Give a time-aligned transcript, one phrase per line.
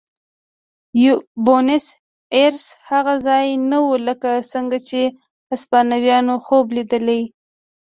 [1.45, 1.85] بونیس
[2.35, 5.01] ایرس هغه ځای نه و لکه څنګه چې
[5.51, 7.21] هسپانویانو خوب لیدلی.